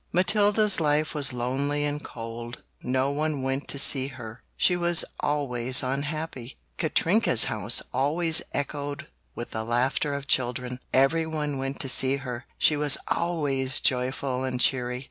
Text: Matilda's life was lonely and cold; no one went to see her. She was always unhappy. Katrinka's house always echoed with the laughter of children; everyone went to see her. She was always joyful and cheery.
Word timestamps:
Matilda's 0.11 0.79
life 0.79 1.13
was 1.13 1.31
lonely 1.31 1.83
and 1.85 2.03
cold; 2.03 2.63
no 2.81 3.11
one 3.11 3.43
went 3.43 3.67
to 3.67 3.77
see 3.77 4.07
her. 4.07 4.41
She 4.57 4.75
was 4.75 5.05
always 5.19 5.83
unhappy. 5.83 6.57
Katrinka's 6.79 7.43
house 7.45 7.83
always 7.93 8.41
echoed 8.51 9.09
with 9.35 9.51
the 9.51 9.63
laughter 9.63 10.15
of 10.15 10.25
children; 10.27 10.79
everyone 10.91 11.59
went 11.59 11.79
to 11.81 11.87
see 11.87 12.15
her. 12.15 12.47
She 12.57 12.75
was 12.75 12.97
always 13.09 13.79
joyful 13.79 14.43
and 14.43 14.59
cheery. 14.59 14.99